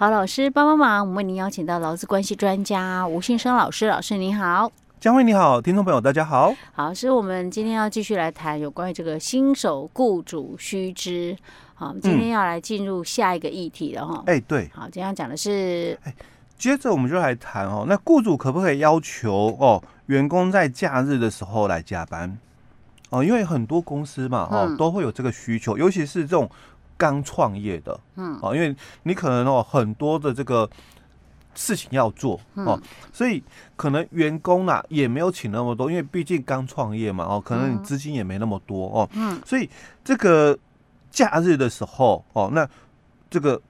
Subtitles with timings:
[0.00, 4.70] 好，老师帮帮忙，我们为您邀请到劳资关系专家吴信生老师，老师您好。
[5.00, 6.54] 江慧你好，听众朋友大家好。
[6.70, 11.36] 好，是我们今天要继续来谈有关于这个新手雇主须知。
[11.74, 14.22] 好，我们今天要来进入下一个议题了哈。
[14.26, 14.70] 哎、嗯，对。
[14.72, 16.14] 好，今天要讲的是，哎，
[16.56, 22.38] 接着我们就来谈哦，那雇主可不可以要求哦员工在假日的时候来加班？
[23.10, 26.48] 哦，因为很多公司嘛，哦都会有这个需求，尤其是这种
[26.98, 30.68] 刚创业的，嗯，哦，因为你可能哦很多的这个。
[31.54, 32.80] 事情要做哦，
[33.12, 33.42] 所以
[33.74, 39.68] 可能员工呐也没有请那么多，因为毕竟刚创业嘛哦，可能你资金也没那么多哦，嗯，所以
[40.04, 40.56] 这个
[41.10, 42.68] 假日的时候哦，那
[43.28, 43.60] 这个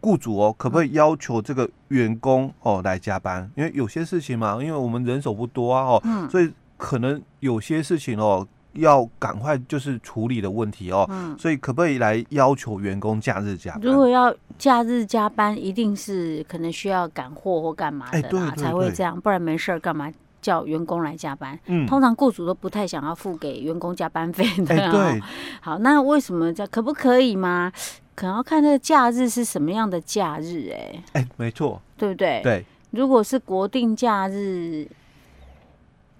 [0.00, 3.50] 雇主哦，可不可以要求这个员工哦来加班？
[3.56, 8.48] 因为有些事情嘛，因为我们人手不多啊哦，所以可能有些事情哦。
[8.72, 13.80] 要赶快就是处理的问题哦，嗯，所以可不可以来要求员工假日加班？
[13.82, 21.58] 如果要假日加班，一定是可能需要赶货或干嘛的啦，欸、对对对才会这样，不然没事儿干嘛叫员工来加班？
[21.66, 24.76] 嗯，通常雇主都不太想要付给员工加班费的。
[24.76, 25.22] 欸、对，
[25.60, 27.72] 好，那为什么这可不可以吗？
[28.14, 32.40] 可能要看那个假日是什么样的假日，哎，哎，没错，对不对？
[32.42, 34.86] 对，如果是国定假日。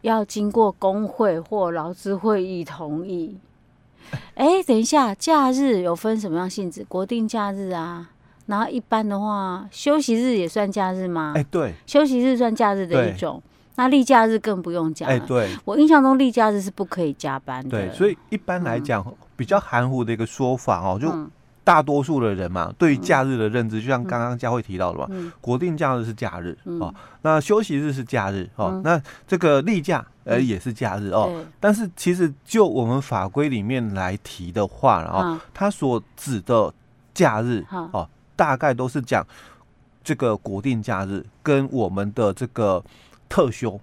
[0.03, 3.37] 要经过工会或劳资会议同意。
[4.35, 6.85] 哎，等一下，假日有分什么样性质？
[6.85, 8.11] 国定假日啊，
[8.47, 11.35] 然后一般的话，休息日也算假日吗？
[11.37, 13.43] 哎，对，休息日算假日的一种。
[13.77, 15.15] 那例假日更不用讲了。
[15.15, 17.71] 哎，对，我印象中例假日是不可以加班的。
[17.71, 21.13] 对，所以一般来讲，嗯、比较含糊的一个说法哦，就。
[21.69, 31.29] 嗯大多数的人嘛，对于假日的认知，就像刚刚佳慧提到的嘛，嗯、国定假日是假日、嗯、哦，那休息日是假日哦，嗯、那这个例假呃也是假日哦。
[31.29, 36.73] 嗯、但是其实就我们法规里面来提的话，然后、哦、它所指的
[37.13, 39.23] 假日哦，大概都是讲
[40.03, 42.83] 这个国定假日跟我们的这个
[43.29, 43.79] 特休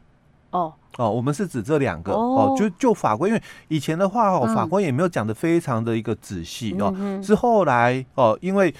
[0.55, 0.73] 哦。
[0.97, 8.73] 哦，我们是指这两个哦，哦，就就法规，因为以前的话哦，法官也没有讲的非常的一个仔细哦，是后来哦，因为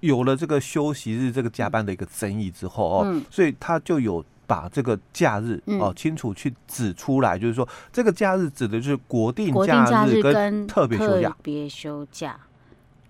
[0.00, 12.36] 有了这个休息日这个加班的一个争议之后哦，嗯、所以他就有把这个假日哦清楚去指出来，嗯、就是说这个假日指的就是国定假日跟特别休假，特别休假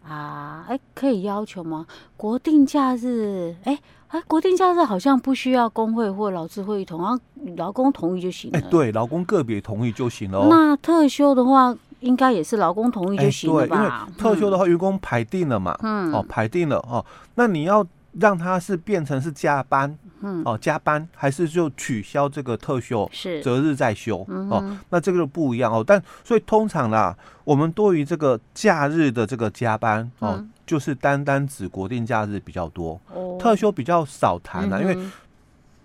[0.06, 1.86] 啊，哎，可以要求吗？
[2.16, 3.78] 国定假日，哎。
[4.12, 7.18] 哎，国定假日好像不需要工会或劳资会议同啊，
[7.56, 8.58] 劳工同意就行了。
[8.58, 10.46] 哎，对，劳工个别同意就行了。
[10.50, 13.78] 那特休的话，应该也是劳工同意就行了吧？
[13.78, 15.74] 对，因为特休的话，员工排定了嘛。
[15.82, 16.12] 嗯。
[16.12, 17.02] 哦，排定了哦。
[17.36, 17.82] 那你要
[18.18, 24.78] 让他是变成是加班，嗯，哦，加班还是就取消这个特休，是择日再休哦。
[24.90, 25.84] 那这个就不一样哦。
[25.86, 30.44] 但所以通常啦，我们对于这个假日的这个加班哦。
[30.64, 32.98] 就是单单指国定假日比较多，
[33.38, 34.96] 特休比较少谈啊，因为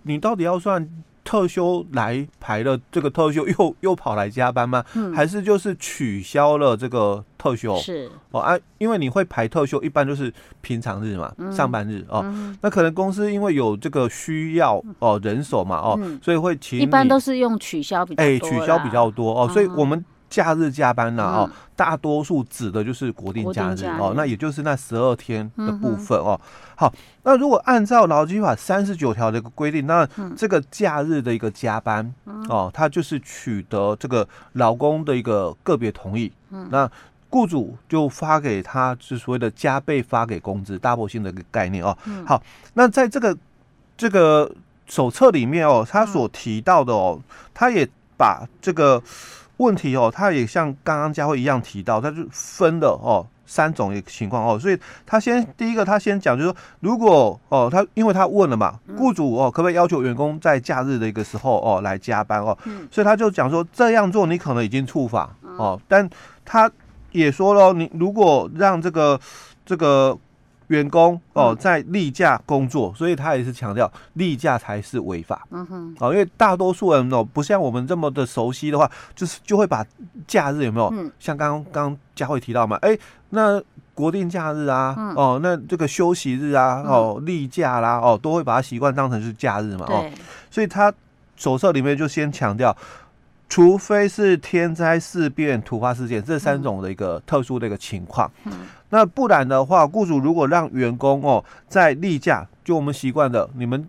[0.02, 0.88] 你到底要算
[1.28, 4.82] 特休来排了这个特休， 又又跑来加班吗？
[5.14, 7.76] 还是就是取消了这个特休？
[7.76, 12.24] 是哦啊，因为你会排特休，一般就是平常日嘛，上班日哦。
[12.62, 16.80] 那可能公司因为有这个需要哦，人手嘛哦，所以会请。
[16.80, 18.24] 一般都是用取消比较多。
[18.24, 20.02] 哎，取消比较多哦，所以我们。
[20.28, 21.22] 假日加班呢？
[21.22, 26.38] 哦，大多数指的就是国定假日哦，那也就是那十二天的部分哦。
[26.76, 30.06] 好，那如果按照劳基法三十九条的一个规定，那
[30.36, 32.14] 这个假日的一个加班
[32.48, 36.30] 哦，它就是取得这个劳工的一个个别同意，
[36.70, 36.90] 那
[37.30, 41.96] 雇主就发给他，是所谓的加倍发给工资 double 性的一个概念哦。
[42.26, 42.42] 好，
[42.74, 43.36] 那在这个
[43.96, 44.50] 这个
[44.86, 47.20] 手册里面哦，他所提到的哦，
[47.54, 49.02] 他也把这个。
[49.58, 62.56] 问题哦，他也像刚刚佳慧一样提到，他就分了哦三种情况哦，所以他先第一个他先讲就是说，如果哦他因为他问了嘛，雇主哦可不可以要求员工在假日的一个时候哦来加班哦，
[62.90, 66.08] 所以他就讲说这样做你可能已经触法哦，但
[66.44, 66.70] 他
[67.12, 69.20] 也说了，你如果让这个
[69.64, 70.18] 这个。
[70.68, 75.46] 员工哦，在例假工作，所以他也是强调例假才是违法。
[75.50, 79.84] 嗯哼，哦，因为大多数人哦，不像我们这么的熟悉的话，就是就会把
[80.26, 80.88] 假日有没有？
[80.92, 82.96] 嗯，像刚刚刚佳慧提到嘛，哎，
[83.30, 83.60] 那
[83.94, 89.86] 国定假日啊，哦，那这个休息日啊，哦，例假啦，哦，都会把它习惯当成是假日嘛。
[89.88, 90.04] 哦，
[90.50, 90.92] 所以他
[91.36, 92.76] 手册里面就先强调，
[93.48, 98.30] 除非是天灾事变、突发事件这三种的一个特殊的一个情况。
[98.44, 98.52] 嗯。
[98.90, 103.88] 那不然的话，雇主如果让员工哦在例假，就我们习惯的，你们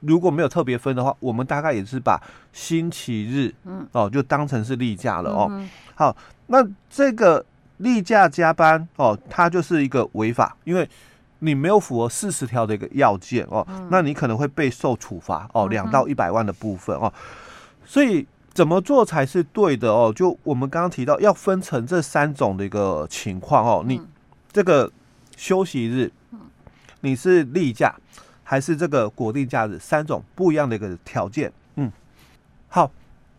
[0.00, 2.20] 如果没有特别分的话，我们大概也是把
[2.52, 5.46] 星期日，嗯，哦就当成是例假了哦。
[5.50, 6.16] 嗯、好，
[6.48, 7.44] 那这个
[7.78, 10.88] 例假加班哦，它就是一个违法，因为
[11.38, 17.12] 你没有符合四十条的一个要件哦，嗯、那你可能会被受处罚哦，两到一百万的部分哦。
[17.84, 20.12] 所以怎么做才是对的哦？
[20.14, 23.82] 就我们刚刚提到，要分成这三种的一个情况哦。
[23.84, 24.00] 你
[24.52, 24.90] 这个
[25.36, 26.12] 休息日，
[27.00, 27.96] 你是例假
[28.44, 29.76] 还是这个国定假日？
[29.80, 31.52] 三种不一样的一个条件。
[31.74, 31.90] 嗯，
[32.68, 32.88] 好，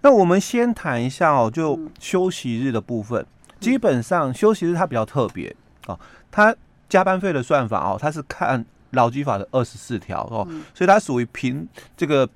[0.01, 3.25] 那我们先谈一下哦，就休息日的部分。
[3.61, 5.55] 基本上休息日它比较特别
[5.87, 5.97] 哦，
[6.29, 6.53] 它
[6.89, 11.65] 加班费的算法哦，它是看劳基法的二十四条哦，所以它属于平
[11.95, 12.29] 这个。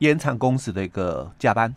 [0.00, 1.74] 延长工时的一个加班，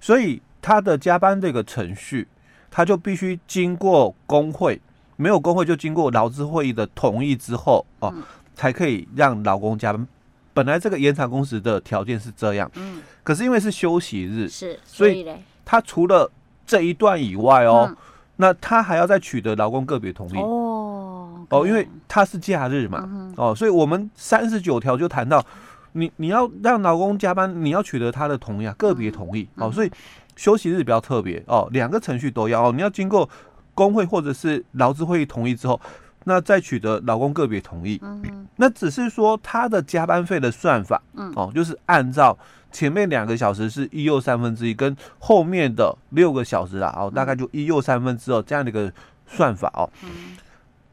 [0.00, 2.26] 所以他的加班这个程序，
[2.70, 4.80] 他就必须经过工会，
[5.16, 8.14] 没有工会就经过劳资会议的同意之后哦，
[8.54, 10.06] 才可以让劳工加班。
[10.52, 15.26] 本来这个延长工时的条件是这样，嗯，可是因为是休息日，是，所以
[15.64, 16.30] 他除了
[16.66, 17.94] 这一段以外哦，
[18.36, 20.38] 那他还要再取得劳工个别同意。
[20.38, 25.44] 哦，哦，因为他是假日嘛，哦，所以我们三十九条就谈到。
[25.92, 29.90] 你你要让劳工加班，你要取得他的同意啊，个别同意哦，所以
[30.36, 33.28] 休息日比较特别哦，两个程序都要哦，你要经过
[33.74, 35.80] 工会或者是劳资会议同意之后，
[36.24, 37.98] 那再取得劳工个别同意。
[38.02, 42.38] 嗯，那只是说他的加班费的算法，嗯，哦，就是按照
[42.70, 48.92] 前面两个小时是一又三分之一，跟后面的六个小时啊，哦，大概就一又三分之二这样的一个
[49.26, 49.90] 算法哦。
[50.04, 50.36] 嗯，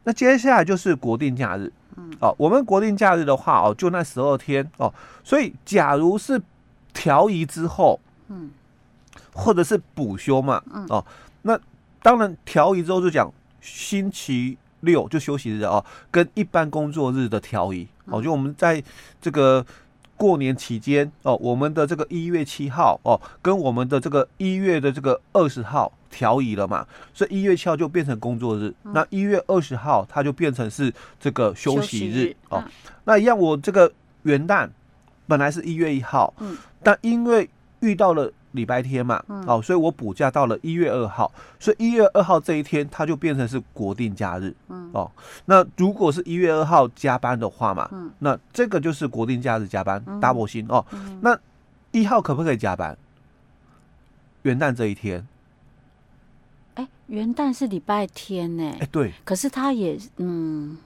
[0.04, 1.72] 那接下来就是国定假日。
[2.20, 4.92] 哦，我们国定假日的话，哦，就那十二天哦，
[5.22, 6.40] 所以假如是
[6.92, 7.98] 调移之后，
[8.28, 8.50] 嗯，
[9.32, 10.86] 或者是补休嘛，嗯。
[10.88, 11.04] 哦，
[11.42, 11.58] 那
[12.02, 18.82] 当然调移之后就讲星期六就休息日哦，跟一般工作日的调移哦，就我们在
[19.20, 19.64] 这个
[20.18, 25.90] 过年期间哦，我们的这个一月七号哦，跟我们的这个一月的这个二十号。
[26.10, 32.64] 调移了嘛，所以一月七号就变成工作日，嗯、那一月二十号它就变成是这个休息日，哦。
[32.64, 32.72] 嗯、
[33.04, 33.92] 那一样，我这个
[34.22, 34.66] 元旦
[35.26, 37.48] 本来是一月一号，嗯，但因为
[37.80, 45.10] 遇到了礼拜天嘛，嗯、哦，所以我补假到了一月二号，所以一月二号这一天它就变成是国定假日，嗯，哦。
[45.46, 50.84] 那如果是一月二号加班的话嘛，嗯，那这个就是国定假日加班、嗯、double 薪哦。
[50.90, 51.38] 嗯、那
[51.92, 52.98] 一号可不可以加班？
[54.42, 55.26] 元旦这一天。
[56.74, 58.76] 哎，元旦是礼拜天呢。
[58.80, 59.12] 哎，对。
[59.24, 60.76] 可是他也，嗯，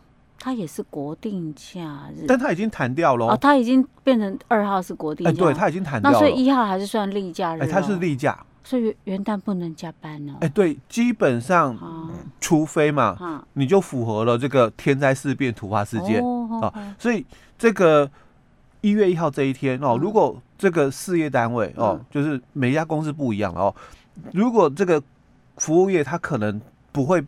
[0.42, 2.24] 他也是国定假日。
[2.26, 3.26] 但他已经弹掉了。
[3.28, 5.30] 哦，他已经变成二号是国定假。
[5.30, 6.18] 哎，对，他已经弹掉了。
[6.18, 7.60] 那所以一号还是算例假日。
[7.60, 8.36] 哎，他是例假。
[8.64, 10.34] 所以元旦不能加班哦。
[10.40, 11.78] 哎，对，基本上，
[12.40, 16.20] 除非嘛，你就符合了这个天灾事变突发事件
[16.60, 16.72] 啊。
[16.98, 17.24] 所以
[17.56, 18.10] 这个
[18.80, 23.74] 一月一号这一天哦，如果这个事业单位哦，就是每一家公司不一样哦，
[24.32, 25.00] 如果这个。
[25.58, 26.58] 服务业他可能
[26.92, 27.22] 不会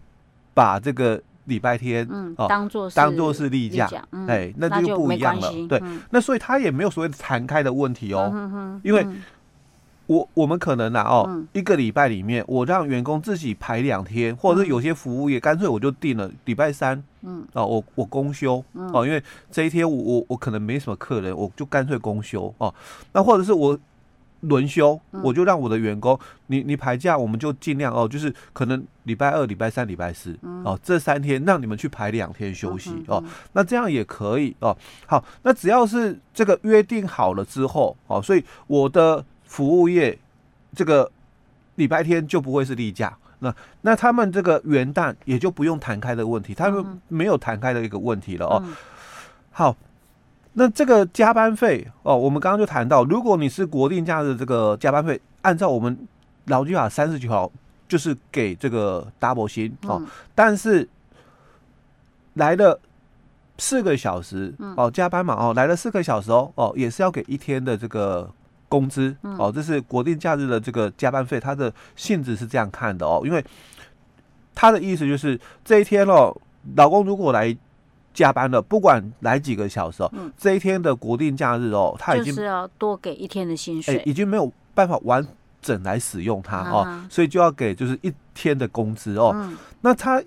[0.54, 3.88] 把这个礼拜天嗯当做当做是例假，
[4.28, 5.52] 哎，那就不一样了。
[5.68, 9.06] 对，那所以他也没有所谓的弹开的问题哦，因为
[10.06, 17.46] 我我们可能啊哦一个礼拜里面我让员工自己排两天，或者是有些服务业干脆我就定了礼拜三，嗯。
[17.52, 22.74] 哦我我公休哦，因为这一天我我我可能没什么客人，我就干脆公休哦，
[23.12, 23.78] 那或者是我。
[24.48, 26.18] 轮休，我就让我的员工，
[26.48, 34.76] 你你排假，我们就尽量哦，就是可能礼拜二、礼拜三、礼拜四哦，这三天让你们去排两天休息哦，那这样也可以哦。
[35.06, 40.18] 好，那只要是这个约定好了之后哦，所以我的服务业
[40.74, 41.10] 这个
[41.76, 48.62] 礼拜天就不会是例假，那那他们这个元旦也就不用弹开的问题，他们没有弹开的一个问题了哦。
[49.50, 49.76] 好。
[50.56, 56.06] 那这个加班费哦，我们刚刚就谈到，如果你是国定假日这个加班费，按照我们
[56.46, 57.50] 劳基法三十九条，
[57.88, 59.98] 就是给这个 double 薪哦。
[60.00, 60.88] 嗯、但是
[62.34, 62.78] 来了
[63.58, 68.30] 四个小时哦，加班嘛哦，来了四个小时哦哦，也是要给一天的这个
[68.68, 69.50] 工资哦。
[69.52, 73.44] 这是国定假日的这个加班费，它的性质是这样看的哦，因为
[74.54, 76.32] 他的意思就是这一天哦，
[76.76, 77.56] 老公如果来。
[78.14, 85.26] 加班了，不管来几个小时哦，嗯、这一天的国定假日哦，他已经就是要多给一天的薪水，欸，已经没有办法完
[85.60, 89.32] 整来使用它哦，啊、所以就要给就是一天的工资哦。
[89.34, 90.22] 嗯、那他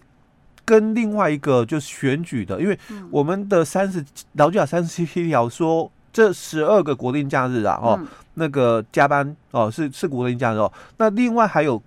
[0.65, 2.77] 跟另外一个就是选举的，因为
[3.10, 4.03] 我们的三十
[4.34, 11.82] 劳基法三十七条说，这十二个国定假日啊哦，嗯、那个加班哦是是国定假日哦，那另外还有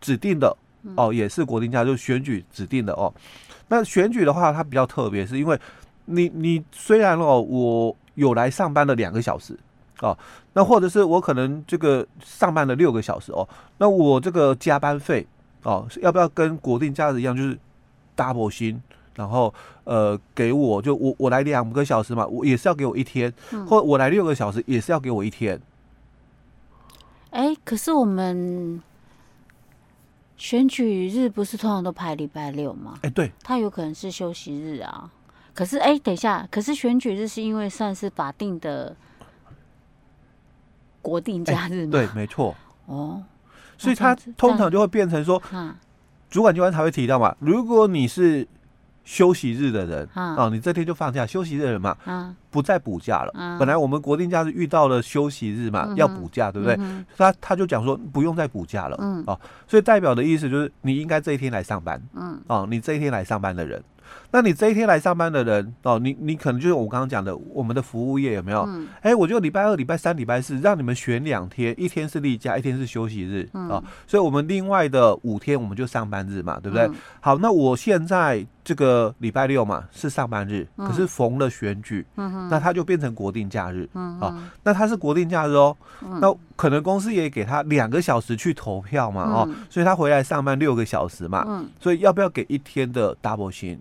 [0.00, 0.56] 指定的
[0.96, 3.12] 哦，也是国定假日，就是选举指定的哦。
[3.70, 5.58] 那选举的话，它比较特别，是因为
[6.04, 9.56] 你你虽然哦，我有来上班的两个小时
[10.00, 10.16] 哦，
[10.52, 13.48] 那或者是我可能这个上班了六个小时哦，
[13.78, 15.26] 那我这个加班费
[15.62, 17.56] 哦，要不要跟国定假日一样，就是
[18.16, 18.82] double 薪
[19.14, 19.52] 然后
[19.84, 25.60] 呃给我就我我来两个小时嘛，我也是要给我一天，嗯、或我来六个小时也是要给我一天。
[27.30, 28.82] 哎，可是我们
[30.40, 32.98] 选举日不是通常都排礼拜六吗？
[33.02, 35.10] 哎，对，他有可能是休息日啊。
[35.52, 38.96] 可是哎，等一下，可是选举日是因为算是法定的
[41.02, 41.92] 国定假日吗？
[41.92, 42.56] 对，没错。
[42.86, 43.22] 哦，
[43.76, 45.40] 所以他通常就会变成说，
[46.30, 48.48] 主管机关才会提到嘛，如果你是。
[49.10, 53.32] 休息日的人啊、哦，你这天就放假，休息日的人嘛，啊、不再补假了。
[53.34, 56.76] 啊、本来我们国定假日遇到了休息日嘛，嗯、要补假，对不对？
[56.78, 58.96] 嗯、他他就讲说不用再补假了。
[59.00, 59.36] 嗯，哦，
[59.66, 62.00] 所以代表的意思就是你应该这一天来上班。
[62.14, 63.82] 嗯，哦，你这一天来上班的人。
[64.32, 68.60] 那你这一天来上班的人哦，你你可能就是我刚刚讲的我们的服务业有没有？
[68.60, 73.82] 哎、嗯欸，我就礼拜二、礼拜三、礼拜四让你们选两天，一天是例假，一天是休息日哦。
[74.06, 76.86] 所以我们另外的五天我们就上班日嘛，对不对？
[76.86, 83.88] 嗯、好，那我现在这个礼拜六嘛是上班日，嗯、可是逢了选举，嗯、那他就变成国定假日。
[83.94, 84.48] 啊。
[84.62, 93.76] 那他是国定假日哦，嗯、那可能公司也给他两个小时去投票嘛，哦，嗯、所以他回来上班六个小时嘛，嗯、所以要不要给一天的 double 薪？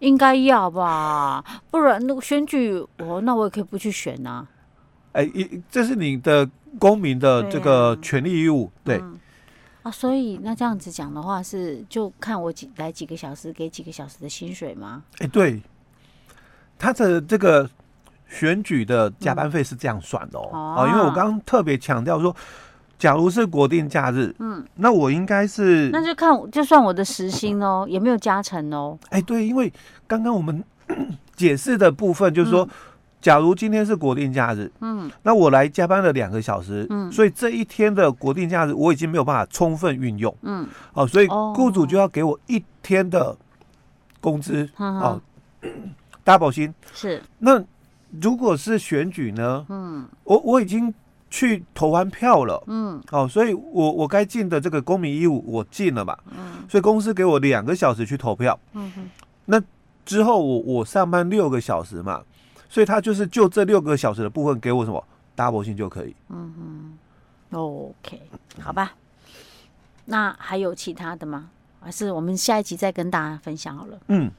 [0.00, 4.48] 应该要吧，不然那个选举，我那我也可以不去选呐、啊。
[5.12, 6.46] 哎，一这是你的
[6.78, 9.18] 公民的这个权利义务，对，啊，对、嗯、
[9.82, 9.90] 啊。
[9.90, 15.02] 所以那这样子讲的话，是就看我几来几个小时，给几个小时的薪水吗？
[15.18, 15.60] 哎，对，
[16.78, 17.68] 他的这个
[18.28, 20.86] 选举的加班费是这样算的哦。
[20.88, 22.34] 因为我刚刚特别强调说。
[23.00, 28.98] 假如是国定假日，嗯，那我应该是那就看就算我的时薪哦，也没有加成哦。
[29.04, 29.72] 哎、欸，对，因为
[30.06, 30.62] 刚刚我们
[31.34, 32.70] 解释的部分就是说，嗯、
[33.20, 43.36] 假如今天是国定假日，嗯，那我来加班了两个小时，嗯，所以这一天的国定假日我已经没有办法充分运用，嗯，哦，所以雇主就要给我一天的
[44.20, 45.20] 工资，哦
[46.24, 46.72] ，double 薪。
[46.94, 47.22] 是。
[47.38, 47.62] 那
[48.20, 49.66] 如果是选举呢？
[49.68, 50.92] 嗯，我我已经。
[51.32, 59.08] 去投完票了，嗯，哦，所以我我该尽的这个公民义务我尽了嘛，嗯，所以公司给我两个小时去投票，嗯哼，
[59.44, 59.62] 那
[60.04, 62.20] 之后我我上班六个小时嘛，
[62.70, 65.04] 所以他就是就这六个小时的部分给我什么
[65.36, 66.54] ？double 性就可以，嗯
[67.50, 68.22] 哼，OK，
[68.60, 68.92] 好吧，
[70.04, 71.50] 那还有其他的吗？
[71.80, 74.30] 还是我们下一集再跟大家分享好了，嗯。